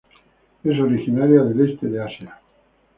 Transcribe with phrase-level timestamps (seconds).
[0.63, 2.39] Es originaria del este de Asia.